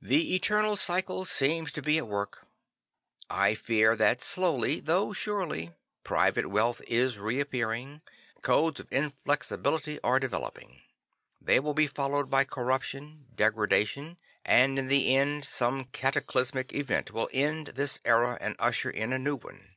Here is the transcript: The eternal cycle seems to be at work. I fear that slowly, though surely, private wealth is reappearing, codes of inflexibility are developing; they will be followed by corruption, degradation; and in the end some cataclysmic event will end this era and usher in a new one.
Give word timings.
The 0.00 0.36
eternal 0.36 0.76
cycle 0.76 1.24
seems 1.24 1.72
to 1.72 1.82
be 1.82 1.98
at 1.98 2.06
work. 2.06 2.46
I 3.28 3.56
fear 3.56 3.96
that 3.96 4.22
slowly, 4.22 4.78
though 4.78 5.12
surely, 5.12 5.72
private 6.04 6.48
wealth 6.48 6.80
is 6.86 7.18
reappearing, 7.18 8.00
codes 8.40 8.78
of 8.78 8.86
inflexibility 8.92 9.98
are 10.04 10.20
developing; 10.20 10.82
they 11.42 11.58
will 11.58 11.74
be 11.74 11.88
followed 11.88 12.30
by 12.30 12.44
corruption, 12.44 13.26
degradation; 13.34 14.16
and 14.44 14.78
in 14.78 14.86
the 14.86 15.16
end 15.16 15.44
some 15.44 15.86
cataclysmic 15.86 16.72
event 16.72 17.10
will 17.10 17.28
end 17.32 17.72
this 17.74 17.98
era 18.04 18.38
and 18.40 18.54
usher 18.60 18.90
in 18.92 19.12
a 19.12 19.18
new 19.18 19.34
one. 19.34 19.74